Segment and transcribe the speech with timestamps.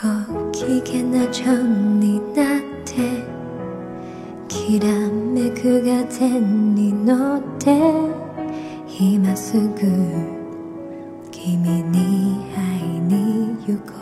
[0.00, 2.94] いけなちゃんになって
[4.46, 7.80] きらめく風に乗って
[9.00, 9.68] 今すぐ
[11.32, 13.92] 君に会いに行こ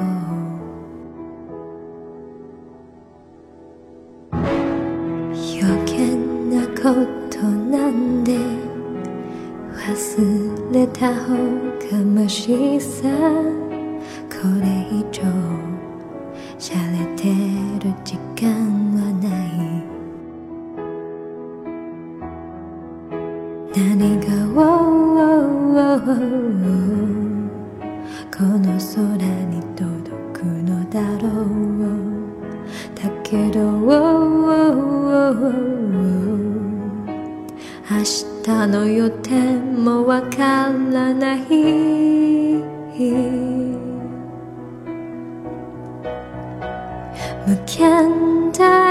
[4.33, 6.15] う余計
[6.51, 6.93] なこ
[7.31, 8.37] となんで
[9.73, 11.33] 忘れた方
[11.91, 13.09] がましさ
[14.29, 14.76] これ
[23.77, 24.27] 何が
[28.35, 28.97] この空
[29.45, 31.45] に届くのだろう。
[32.95, 33.61] だけど
[37.91, 38.03] 明
[38.43, 41.41] 日の予定もわからない。
[47.47, 48.86] 無限大。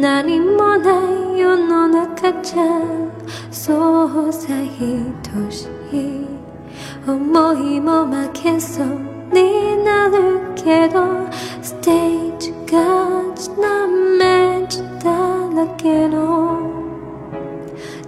[0.00, 0.92] 何もな
[1.34, 2.80] い世の中じゃ
[3.50, 4.68] そうさ愛
[5.50, 6.24] しい
[7.04, 8.86] 思いも負けそう
[9.32, 11.26] になるけど
[11.60, 15.10] ステージがちなめちだ
[15.52, 16.60] らけの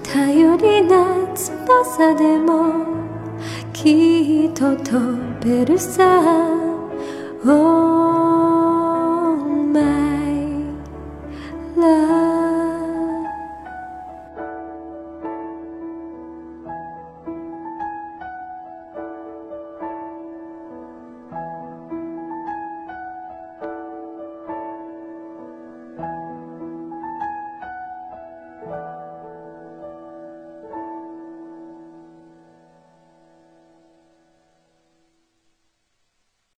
[0.05, 2.87] 頼りな翼でも
[3.73, 6.23] きっと飛べるさ、
[7.45, 8.30] oh